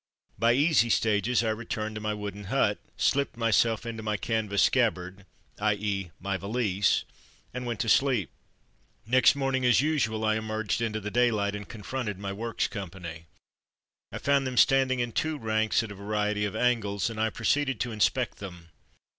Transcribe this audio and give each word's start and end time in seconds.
By 0.39 0.53
easy 0.53 0.89
stages 0.89 1.43
I 1.43 1.51
returned 1.51 1.93
to 1.93 2.01
my 2.01 2.15
wooden 2.15 2.45
hut, 2.45 2.79
slipped 2.97 3.37
myself 3.37 3.85
into 3.85 4.01
my 4.01 4.17
canvas 4.17 4.63
scabbard— 4.63 5.27
i. 5.69 5.75
^., 5.75 6.11
my 6.19 6.37
valise— 6.37 7.03
and 7.53 7.67
went 7.67 7.79
to 7.81 7.87
sleep. 7.87 8.31
Next 9.05 9.35
morning, 9.35 9.63
as 9.63 9.79
usual, 9.79 10.25
I 10.25 10.37
emerged 10.37 10.81
into 10.81 10.99
the 10.99 11.11
daylight 11.11 11.55
and 11.55 11.69
confronted 11.69 12.17
my 12.17 12.33
Works 12.33 12.67
company. 12.67 13.27
I 14.11 14.17
found 14.17 14.47
them 14.47 14.57
standing 14.57 14.99
in 14.99 15.11
two 15.11 15.37
ranks 15.37 15.83
at 15.83 15.91
a 15.91 15.93
variety 15.93 16.45
of 16.45 16.55
angles 16.55 17.11
and 17.11 17.21
I 17.21 17.29
proceeded 17.29 17.79
to 17.81 17.91
inspect 17.91 18.39
them. 18.39 18.69